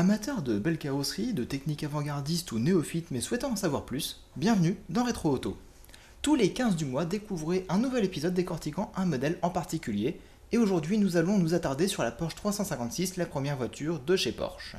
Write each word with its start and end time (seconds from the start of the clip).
Amateurs 0.00 0.40
de 0.40 0.58
belles 0.58 0.78
carrosseries, 0.78 1.34
de 1.34 1.44
techniques 1.44 1.84
avant-gardistes 1.84 2.52
ou 2.52 2.58
néophytes 2.58 3.10
mais 3.10 3.20
souhaitant 3.20 3.50
en 3.50 3.56
savoir 3.56 3.84
plus, 3.84 4.24
bienvenue 4.34 4.78
dans 4.88 5.04
Retro 5.04 5.30
Auto. 5.30 5.58
Tous 6.22 6.34
les 6.34 6.54
15 6.54 6.74
du 6.76 6.86
mois, 6.86 7.04
découvrez 7.04 7.66
un 7.68 7.76
nouvel 7.76 8.06
épisode 8.06 8.32
décortiquant 8.32 8.92
un 8.96 9.04
modèle 9.04 9.36
en 9.42 9.50
particulier, 9.50 10.18
et 10.52 10.56
aujourd'hui 10.56 10.96
nous 10.96 11.18
allons 11.18 11.36
nous 11.36 11.52
attarder 11.52 11.86
sur 11.86 12.02
la 12.02 12.12
Porsche 12.12 12.36
356, 12.36 13.18
la 13.18 13.26
première 13.26 13.58
voiture 13.58 14.00
de 14.00 14.16
chez 14.16 14.32
Porsche. 14.32 14.76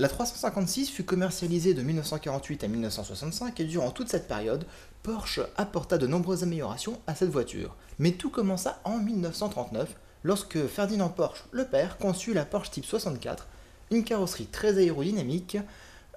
La 0.00 0.08
356 0.08 0.90
fut 0.90 1.04
commercialisée 1.04 1.74
de 1.74 1.82
1948 1.82 2.64
à 2.64 2.66
1965 2.66 3.60
et 3.60 3.64
durant 3.64 3.92
toute 3.92 4.08
cette 4.08 4.26
période, 4.26 4.66
Porsche 5.04 5.42
apporta 5.56 5.98
de 5.98 6.08
nombreuses 6.08 6.42
améliorations 6.42 6.98
à 7.06 7.14
cette 7.14 7.30
voiture. 7.30 7.76
Mais 8.00 8.10
tout 8.10 8.30
commença 8.30 8.80
en 8.82 8.98
1939 8.98 9.94
lorsque 10.24 10.66
Ferdinand 10.66 11.10
Porsche, 11.10 11.44
le 11.52 11.64
père, 11.64 11.96
conçut 11.96 12.34
la 12.34 12.44
Porsche 12.44 12.72
Type 12.72 12.86
64 12.86 13.46
une 13.90 14.04
carrosserie 14.04 14.46
très 14.46 14.78
aérodynamique 14.78 15.58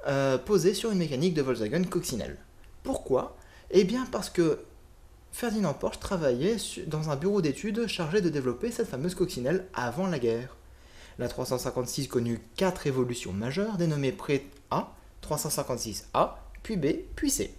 euh, 0.07 0.37
posée 0.37 0.73
sur 0.73 0.91
une 0.91 0.97
mécanique 0.97 1.33
de 1.33 1.41
Volkswagen 1.41 1.83
coccinelle. 1.83 2.37
Pourquoi? 2.83 3.37
Eh 3.71 3.83
bien 3.83 4.05
parce 4.11 4.29
que 4.29 4.59
Ferdinand 5.31 5.73
Porsche 5.73 5.99
travaillait 5.99 6.57
dans 6.87 7.09
un 7.09 7.15
bureau 7.15 7.41
d'études 7.41 7.87
chargé 7.87 8.21
de 8.21 8.29
développer 8.29 8.69
cette 8.71 8.87
fameuse 8.87 9.15
coccinelle 9.15 9.65
avant 9.73 10.07
la 10.07 10.19
guerre. 10.19 10.55
La 11.17 11.27
356 11.27 12.07
connut 12.07 12.39
quatre 12.55 12.85
évolutions 12.85 13.33
majeures 13.33 13.77
dénommées 13.77 14.11
pré 14.11 14.47
A, 14.69 14.93
356A, 15.27 16.33
puis 16.61 16.77
B, 16.77 16.87
puis 17.15 17.31
C. 17.31 17.55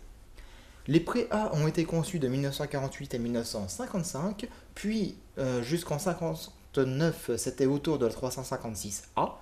Les 0.86 1.00
pré 1.00 1.26
A 1.30 1.54
ont 1.54 1.66
été 1.66 1.84
conçus 1.84 2.18
de 2.18 2.28
1948 2.28 3.14
à 3.14 3.18
1955, 3.18 4.48
puis 4.74 5.16
euh, 5.38 5.62
jusqu'en 5.62 5.96
1959 5.96 7.30
c'était 7.36 7.66
autour 7.66 7.98
de 7.98 8.06
la 8.06 8.12
356A, 8.12 9.32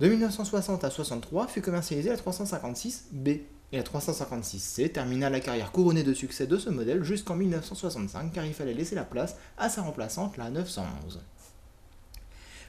de 0.00 0.08
1960 0.08 0.82
à 0.82 0.90
63 0.90 1.46
fut 1.46 1.60
commercialisée 1.60 2.08
la 2.08 2.16
356B 2.16 3.40
et 3.72 3.76
la 3.76 3.82
356C 3.82 4.90
termina 4.92 5.28
la 5.28 5.40
carrière 5.40 5.72
couronnée 5.72 6.02
de 6.02 6.14
succès 6.14 6.46
de 6.46 6.56
ce 6.56 6.70
modèle 6.70 7.04
jusqu'en 7.04 7.36
1965 7.36 8.32
car 8.32 8.46
il 8.46 8.54
fallait 8.54 8.72
laisser 8.72 8.94
la 8.94 9.04
place 9.04 9.36
à 9.58 9.68
sa 9.68 9.82
remplaçante 9.82 10.38
la 10.38 10.48
911. 10.48 11.20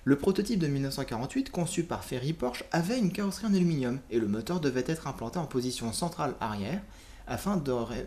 Le 0.04 0.18
prototype 0.18 0.60
de 0.60 0.68
1948 0.68 1.52
conçu 1.52 1.84
par 1.84 2.04
Ferry 2.04 2.34
Porsche 2.34 2.66
avait 2.74 3.00
une 3.00 3.14
carrosserie 3.14 3.48
en 3.48 3.54
aluminium 3.54 4.00
et 4.10 4.20
le 4.20 4.28
moteur 4.28 4.60
devait 4.60 4.84
être 4.86 5.08
implanté 5.08 5.40
en 5.40 5.46
position 5.46 5.94
centrale 5.94 6.36
arrière 6.42 6.82
afin 7.28 7.56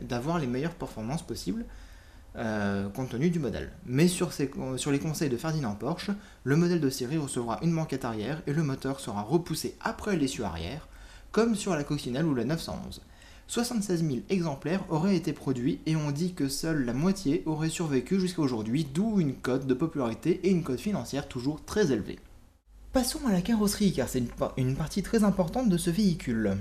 d'avoir 0.03 0.39
les 0.39 0.47
meilleures 0.47 0.75
performances 0.75 1.23
possibles 1.23 1.65
euh, 2.37 2.89
compte 2.89 3.11
tenu 3.11 3.31
du 3.31 3.39
modèle. 3.39 3.71
Mais 3.87 4.09
sur, 4.09 4.31
les 4.91 4.99
conseils 4.99 5.31
de 5.31 5.37
Ferdinand 5.37 5.75
Porsche, 5.75 6.11
le 6.43 6.57
modèle 6.57 6.81
de 6.81 6.91
série 6.91 7.17
recevra 7.17 7.61
une 7.63 7.75
banquette 7.75 8.05
arrière 8.05 8.43
et 8.47 8.53
le 8.53 8.63
moteur 8.63 8.99
sera 9.01 9.23
repoussé 9.23 9.77
après 9.81 10.17
l'essieu 10.17 10.45
arrière, 10.45 10.89
comme 11.31 11.55
sur 11.55 11.75
la 11.75 11.85
coccinelle 11.85 12.27
ou 12.27 12.35
la 12.35 12.45
911. 12.45 13.03
76 13.47 14.05
000 14.05 14.19
exemplaires 14.31 14.85
auraient 14.89 15.17
été 15.17 15.33
produits 15.33 15.81
et 15.87 15.97
on 15.97 16.11
dit 16.11 16.33
que 16.35 16.49
seule 16.49 16.85
la 16.85 16.93
moitié 16.93 17.43
aurait 17.47 17.69
survécu 17.69 18.19
jusqu'à 18.19 18.43
aujourd'hui, 18.43 18.85
d'où 18.85 19.21
une 19.21 19.35
cote 19.35 19.67
de 19.67 19.75
popularité 19.75 20.41
et 20.43 20.51
une 20.51 20.65
cote 20.65 20.81
financière 20.81 21.29
toujours 21.29 21.65
très 21.65 21.93
élevée. 21.93 22.19
Passons 22.93 23.21
à 23.27 23.33
la 23.33 23.43
carrosserie 23.43 23.93
car 23.93 24.09
c'est 24.09 24.23
une 24.57 24.77
partie 24.77 25.03
très 25.03 25.25
importante 25.25 25.69
de 25.69 25.77
ce 25.77 25.91
véhicule. 25.91 26.57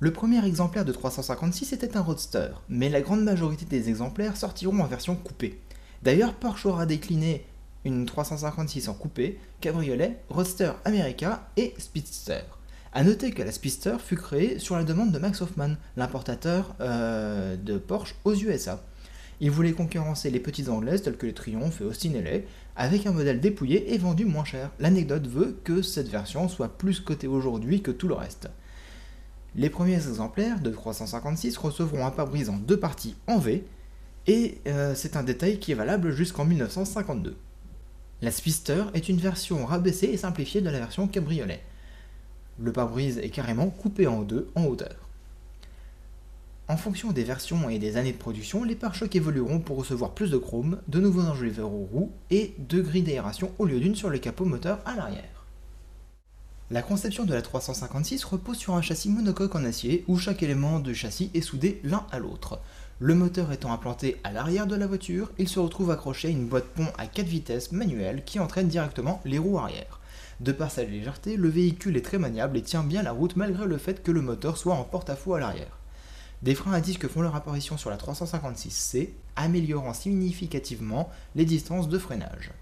Le 0.00 0.12
premier 0.12 0.44
exemplaire 0.44 0.84
de 0.84 0.92
356 0.92 1.72
était 1.72 1.96
un 1.96 2.00
Roadster, 2.00 2.48
mais 2.68 2.88
la 2.88 3.00
grande 3.00 3.22
majorité 3.22 3.64
des 3.64 3.88
exemplaires 3.88 4.36
sortiront 4.36 4.80
en 4.80 4.86
version 4.86 5.14
coupée. 5.14 5.60
D'ailleurs, 6.02 6.34
Porsche 6.34 6.66
aura 6.66 6.84
décliné 6.84 7.46
une 7.84 8.04
356 8.04 8.88
en 8.88 8.94
coupé, 8.94 9.38
cabriolet, 9.60 10.20
Roadster 10.28 10.72
America 10.84 11.48
et 11.56 11.74
Speedster. 11.78 12.42
A 12.92 13.04
noter 13.04 13.30
que 13.30 13.42
la 13.44 13.52
Speedster 13.52 13.96
fut 14.04 14.16
créée 14.16 14.58
sur 14.58 14.74
la 14.76 14.82
demande 14.82 15.12
de 15.12 15.18
Max 15.18 15.40
Hoffman, 15.40 15.76
l'importateur 15.96 16.74
euh, 16.80 17.56
de 17.56 17.78
Porsche 17.78 18.16
aux 18.24 18.34
USA. 18.34 18.82
Il 19.40 19.52
voulait 19.52 19.72
concurrencer 19.72 20.30
les 20.30 20.40
petites 20.40 20.68
anglaises 20.68 21.02
telles 21.02 21.16
que 21.16 21.26
les 21.26 21.34
Triumph 21.34 21.80
et 21.80 21.84
Austin 21.84 22.12
LA 22.14 22.40
avec 22.76 23.06
un 23.06 23.12
modèle 23.12 23.40
dépouillé 23.40 23.94
et 23.94 23.98
vendu 23.98 24.24
moins 24.24 24.44
cher. 24.44 24.70
L'anecdote 24.80 25.28
veut 25.28 25.56
que 25.62 25.82
cette 25.82 26.08
version 26.08 26.48
soit 26.48 26.78
plus 26.78 26.98
cotée 26.98 27.28
aujourd'hui 27.28 27.80
que 27.80 27.92
tout 27.92 28.08
le 28.08 28.14
reste. 28.14 28.48
Les 29.56 29.70
premiers 29.70 29.94
exemplaires 29.94 30.60
de 30.60 30.70
356 30.70 31.56
recevront 31.58 32.04
un 32.04 32.10
pare-brise 32.10 32.50
en 32.50 32.56
deux 32.56 32.78
parties 32.78 33.14
en 33.28 33.38
V, 33.38 33.64
et 34.26 34.58
euh, 34.66 34.94
c'est 34.96 35.16
un 35.16 35.22
détail 35.22 35.60
qui 35.60 35.70
est 35.70 35.76
valable 35.76 36.10
jusqu'en 36.10 36.44
1952. 36.44 37.36
La 38.20 38.30
Spister 38.32 38.84
est 38.94 39.08
une 39.08 39.18
version 39.18 39.64
rabaissée 39.64 40.06
et 40.06 40.16
simplifiée 40.16 40.60
de 40.60 40.70
la 40.70 40.78
version 40.78 41.06
cabriolet. 41.06 41.62
Le 42.58 42.72
pare-brise 42.72 43.18
est 43.18 43.30
carrément 43.30 43.68
coupé 43.68 44.06
en 44.08 44.22
deux 44.22 44.50
en 44.56 44.64
hauteur. 44.64 44.96
En 46.66 46.76
fonction 46.76 47.12
des 47.12 47.24
versions 47.24 47.68
et 47.68 47.78
des 47.78 47.96
années 47.96 48.12
de 48.12 48.18
production, 48.18 48.64
les 48.64 48.74
pare-chocs 48.74 49.14
évolueront 49.14 49.60
pour 49.60 49.76
recevoir 49.76 50.12
plus 50.12 50.30
de 50.30 50.38
chrome, 50.38 50.80
de 50.88 50.98
nouveaux 50.98 51.20
enjoliveurs 51.20 51.72
aux 51.72 51.88
roues 51.92 52.10
et 52.30 52.54
deux 52.58 52.82
grilles 52.82 53.02
d'aération 53.02 53.52
au 53.58 53.66
lieu 53.66 53.78
d'une 53.78 53.94
sur 53.94 54.08
le 54.08 54.18
capot 54.18 54.46
moteur 54.46 54.80
à 54.86 54.96
l'arrière. 54.96 55.33
La 56.70 56.80
conception 56.80 57.24
de 57.24 57.34
la 57.34 57.42
356 57.42 58.24
repose 58.24 58.56
sur 58.56 58.74
un 58.74 58.80
châssis 58.80 59.10
monocoque 59.10 59.54
en 59.54 59.66
acier 59.66 60.02
où 60.08 60.16
chaque 60.16 60.42
élément 60.42 60.80
de 60.80 60.94
châssis 60.94 61.30
est 61.34 61.42
soudé 61.42 61.78
l'un 61.84 62.06
à 62.10 62.18
l'autre. 62.18 62.58
Le 63.00 63.14
moteur 63.14 63.52
étant 63.52 63.70
implanté 63.70 64.16
à 64.24 64.32
l'arrière 64.32 64.66
de 64.66 64.74
la 64.74 64.86
voiture, 64.86 65.30
il 65.36 65.46
se 65.46 65.58
retrouve 65.60 65.90
accroché 65.90 66.28
à 66.28 66.30
une 66.30 66.46
boîte 66.46 66.68
pont 66.68 66.86
à 66.96 67.06
4 67.06 67.26
vitesses 67.26 67.72
manuelle 67.72 68.24
qui 68.24 68.40
entraîne 68.40 68.68
directement 68.68 69.20
les 69.26 69.36
roues 69.36 69.58
arrière. 69.58 70.00
De 70.40 70.52
par 70.52 70.70
sa 70.70 70.84
légèreté, 70.84 71.36
le 71.36 71.50
véhicule 71.50 71.98
est 71.98 72.04
très 72.04 72.18
maniable 72.18 72.56
et 72.56 72.62
tient 72.62 72.82
bien 72.82 73.02
la 73.02 73.12
route 73.12 73.36
malgré 73.36 73.66
le 73.66 73.76
fait 73.76 74.02
que 74.02 74.10
le 74.10 74.22
moteur 74.22 74.56
soit 74.56 74.74
en 74.74 74.84
porte-à-faux 74.84 75.34
à 75.34 75.40
l'arrière. 75.40 75.78
Des 76.40 76.54
freins 76.54 76.72
à 76.72 76.80
disque 76.80 77.08
font 77.08 77.20
leur 77.20 77.36
apparition 77.36 77.76
sur 77.76 77.90
la 77.90 77.98
356C, 77.98 79.10
améliorant 79.36 79.92
significativement 79.92 81.10
les 81.34 81.44
distances 81.44 81.90
de 81.90 81.98
freinage. 81.98 82.52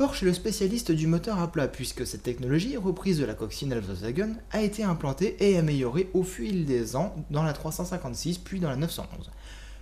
Porsche 0.00 0.22
est 0.22 0.24
le 0.24 0.32
spécialiste 0.32 0.92
du 0.92 1.06
moteur 1.06 1.38
à 1.38 1.52
plat 1.52 1.68
puisque 1.68 2.06
cette 2.06 2.22
technologie, 2.22 2.78
reprise 2.78 3.18
de 3.18 3.26
la 3.26 3.34
coccinelle 3.34 3.80
Volkswagen, 3.80 4.32
a 4.50 4.62
été 4.62 4.82
implantée 4.82 5.36
et 5.40 5.58
améliorée 5.58 6.08
au 6.14 6.22
fil 6.22 6.64
des 6.64 6.96
ans 6.96 7.14
dans 7.28 7.42
la 7.42 7.52
356 7.52 8.38
puis 8.38 8.60
dans 8.60 8.70
la 8.70 8.76
911. 8.76 9.30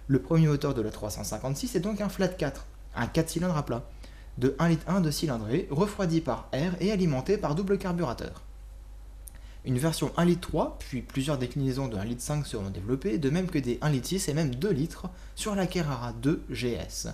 Le 0.09 0.19
premier 0.21 0.49
moteur 0.49 0.75
de 0.75 0.83
la 0.83 0.91
356 0.91 1.77
est 1.77 1.79
donc 1.79 2.01
un 2.01 2.09
Flat 2.09 2.27
4, 2.27 2.67
un 2.97 3.07
4 3.07 3.29
cylindres 3.29 3.57
à 3.57 3.65
plat, 3.65 3.89
de 4.39 4.57
1,1 4.59 4.69
litre 4.71 5.01
de 5.01 5.11
cylindrée, 5.13 5.69
refroidi 5.71 6.21
par 6.21 6.49
air 6.51 6.75
et 6.81 6.91
alimenté 6.91 7.39
par 7.39 7.55
double 7.55 7.79
carburateur. 7.79 8.43
Une 9.65 9.79
version 9.79 10.11
1 10.17 10.25
litre 10.25 10.49
3, 10.49 10.79
puis 10.81 11.01
plusieurs 11.01 11.39
déclinaisons 11.39 11.87
de 11.87 11.97
1 11.97 12.05
litre 12.05 12.23
5 12.23 12.45
seront 12.45 12.71
développées, 12.71 13.19
de 13.19 13.31
même 13.31 13.47
que 13.47 13.61
des 13.61 13.79
1 13.83 13.91
litre 13.91 14.09
6 14.09 14.29
et 14.31 14.35
même 14.35 14.53
2 14.53 14.69
litres 14.69 15.07
sur 15.37 15.55
la 15.55 15.69
Carrara 15.69 16.13
2 16.13 16.43
GS. 16.51 17.07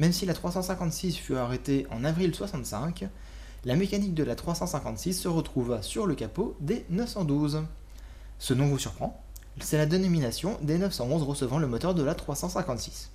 Même 0.00 0.14
si 0.14 0.24
la 0.24 0.32
356 0.32 1.18
fut 1.18 1.36
arrêtée 1.36 1.86
en 1.90 2.04
avril 2.04 2.34
65, 2.34 3.06
la 3.66 3.76
mécanique 3.76 4.14
de 4.14 4.24
la 4.24 4.34
356 4.34 5.12
se 5.12 5.28
retrouva 5.28 5.82
sur 5.82 6.06
le 6.06 6.14
capot 6.14 6.56
des 6.58 6.86
912. 6.88 7.64
Ce 8.38 8.54
nom 8.54 8.66
vous 8.66 8.78
surprend 8.78 9.22
C'est 9.60 9.76
la 9.76 9.84
dénomination 9.84 10.56
des 10.62 10.78
911 10.78 11.22
recevant 11.24 11.58
le 11.58 11.66
moteur 11.66 11.94
de 11.94 12.02
la 12.02 12.14
356. 12.14 13.10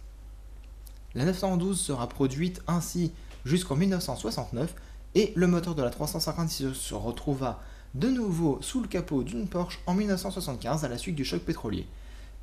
La 1.15 1.25
912 1.25 1.79
sera 1.79 2.07
produite 2.07 2.61
ainsi 2.67 3.11
jusqu'en 3.45 3.75
1969 3.75 4.75
et 5.15 5.33
le 5.35 5.47
moteur 5.47 5.73
de 5.73 5.81
la 5.81 5.89
356 5.89 6.73
se 6.73 6.93
retrouva 6.93 7.63
de 7.95 8.09
nouveau 8.09 8.59
sous 8.61 8.81
le 8.81 8.87
capot 8.87 9.23
d'une 9.23 9.47
Porsche 9.47 9.79
en 9.87 9.95
1975 9.95 10.85
à 10.85 10.87
la 10.87 10.99
suite 10.99 11.15
du 11.15 11.25
choc 11.25 11.41
pétrolier. 11.41 11.87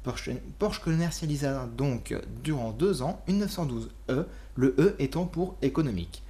Porsche, 0.02 0.80
commercialisa 0.82 1.68
donc 1.76 2.14
durant 2.42 2.72
deux 2.72 3.02
ans 3.02 3.22
une 3.28 3.44
912E, 3.44 4.24
le 4.56 4.74
E 4.78 4.96
étant 4.98 5.26
pour 5.26 5.56
économique. 5.62 6.22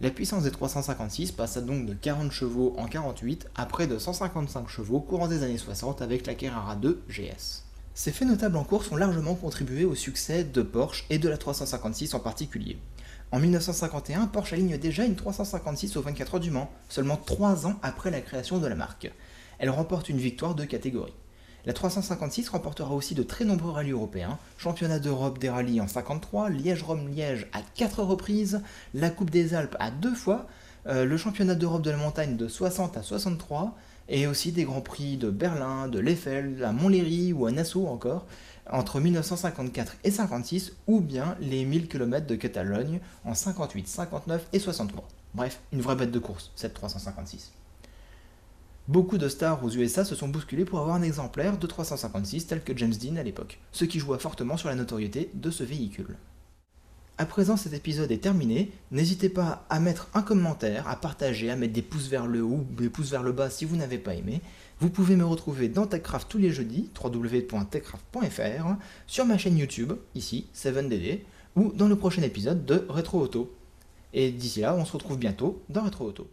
La 0.00 0.10
puissance 0.10 0.42
des 0.42 0.50
356 0.50 1.32
passa 1.32 1.60
donc 1.60 1.86
de 1.86 1.94
40 1.94 2.30
chevaux 2.30 2.74
en 2.76 2.86
48 2.86 3.48
à 3.54 3.66
près 3.66 3.86
de 3.86 3.98
155 3.98 4.68
chevaux 4.68 5.00
courant 5.00 5.26
des 5.26 5.42
années 5.42 5.58
60 5.58 6.02
avec 6.02 6.26
la 6.26 6.34
Carrera 6.34 6.76
2 6.76 7.02
GS. 7.08 7.64
Ces 7.94 8.12
faits 8.12 8.28
notables 8.28 8.58
en 8.58 8.64
course 8.64 8.92
ont 8.92 8.96
largement 8.96 9.34
contribué 9.34 9.86
au 9.86 9.94
succès 9.94 10.44
de 10.44 10.60
Porsche 10.60 11.06
et 11.08 11.18
de 11.18 11.30
la 11.30 11.38
356 11.38 12.12
en 12.12 12.20
particulier. 12.20 12.76
En 13.32 13.40
1951, 13.40 14.26
Porsche 14.26 14.52
aligne 14.52 14.76
déjà 14.76 15.04
une 15.04 15.16
356 15.16 15.96
au 15.96 16.02
24 16.02 16.34
heures 16.34 16.40
du 16.40 16.50
Mans, 16.50 16.70
seulement 16.90 17.16
3 17.16 17.66
ans 17.66 17.78
après 17.82 18.10
la 18.10 18.20
création 18.20 18.58
de 18.58 18.66
la 18.66 18.74
marque. 18.74 19.10
Elle 19.58 19.70
remporte 19.70 20.10
une 20.10 20.18
victoire 20.18 20.54
de 20.54 20.64
catégorie. 20.64 21.14
La 21.66 21.72
356 21.72 22.48
remportera 22.50 22.94
aussi 22.94 23.16
de 23.16 23.24
très 23.24 23.44
nombreux 23.44 23.72
rallyes 23.72 23.90
européens, 23.90 24.38
championnat 24.56 25.00
d'Europe 25.00 25.40
des 25.40 25.50
rallyes 25.50 25.80
en 25.80 25.88
53, 25.88 26.48
Liège-Rome-Liège 26.48 27.48
à 27.52 27.58
4 27.74 28.04
reprises, 28.04 28.62
la 28.94 29.10
Coupe 29.10 29.30
des 29.30 29.52
Alpes 29.52 29.76
à 29.80 29.90
2 29.90 30.14
fois, 30.14 30.46
euh, 30.86 31.04
le 31.04 31.16
championnat 31.16 31.56
d'Europe 31.56 31.82
de 31.82 31.90
la 31.90 31.96
montagne 31.96 32.36
de 32.36 32.46
60 32.46 32.96
à 32.96 33.02
63, 33.02 33.76
et 34.08 34.28
aussi 34.28 34.52
des 34.52 34.62
grands 34.62 34.80
prix 34.80 35.16
de 35.16 35.28
Berlin, 35.28 35.88
de 35.88 35.98
l'Eiffel, 35.98 36.62
à 36.64 36.70
Montlhéry 36.70 37.32
ou 37.32 37.46
à 37.46 37.50
Nassau 37.50 37.88
encore, 37.88 38.26
entre 38.70 39.00
1954 39.00 39.96
et 40.04 40.12
56, 40.12 40.72
ou 40.86 41.00
bien 41.00 41.36
les 41.40 41.64
1000 41.64 41.88
km 41.88 42.28
de 42.28 42.36
Catalogne 42.36 43.00
en 43.24 43.34
58, 43.34 43.88
59 43.88 44.46
et 44.52 44.60
63. 44.60 45.08
Bref, 45.34 45.58
une 45.72 45.80
vraie 45.80 45.96
bête 45.96 46.12
de 46.12 46.20
course, 46.20 46.52
cette 46.54 46.74
356. 46.74 47.50
Beaucoup 48.88 49.18
de 49.18 49.28
stars 49.28 49.64
aux 49.64 49.70
USA 49.70 50.04
se 50.04 50.14
sont 50.14 50.28
bousculés 50.28 50.64
pour 50.64 50.78
avoir 50.78 50.94
un 50.94 51.02
exemplaire 51.02 51.58
de 51.58 51.66
356 51.66 52.46
tel 52.46 52.62
que 52.62 52.76
James 52.76 52.94
Dean 52.94 53.16
à 53.16 53.24
l'époque, 53.24 53.58
ce 53.72 53.84
qui 53.84 53.98
joua 53.98 54.16
fortement 54.20 54.56
sur 54.56 54.68
la 54.68 54.76
notoriété 54.76 55.28
de 55.34 55.50
ce 55.50 55.64
véhicule. 55.64 56.16
À 57.18 57.26
présent 57.26 57.56
cet 57.56 57.72
épisode 57.72 58.12
est 58.12 58.22
terminé, 58.22 58.70
n'hésitez 58.92 59.28
pas 59.28 59.66
à 59.70 59.80
mettre 59.80 60.08
un 60.14 60.22
commentaire, 60.22 60.86
à 60.86 60.94
partager, 60.94 61.50
à 61.50 61.56
mettre 61.56 61.72
des 61.72 61.82
pouces 61.82 62.06
vers 62.06 62.28
le 62.28 62.42
haut 62.42 62.64
ou 62.70 62.80
des 62.80 62.88
pouces 62.88 63.10
vers 63.10 63.24
le 63.24 63.32
bas 63.32 63.50
si 63.50 63.64
vous 63.64 63.74
n'avez 63.74 63.98
pas 63.98 64.14
aimé. 64.14 64.40
Vous 64.78 64.90
pouvez 64.90 65.16
me 65.16 65.24
retrouver 65.24 65.68
dans 65.68 65.88
TechCraft 65.88 66.28
tous 66.28 66.38
les 66.38 66.52
jeudis, 66.52 66.88
www.techcraft.fr, 67.02 68.76
sur 69.08 69.24
ma 69.24 69.36
chaîne 69.36 69.58
YouTube, 69.58 69.94
ici, 70.14 70.46
7DD, 70.54 71.22
ou 71.56 71.72
dans 71.72 71.88
le 71.88 71.96
prochain 71.96 72.22
épisode 72.22 72.64
de 72.64 72.86
Retro 72.88 73.20
Auto. 73.20 73.52
Et 74.12 74.30
d'ici 74.30 74.60
là, 74.60 74.76
on 74.76 74.84
se 74.84 74.92
retrouve 74.92 75.18
bientôt 75.18 75.60
dans 75.68 75.82
Retro 75.82 76.06
Auto. 76.06 76.28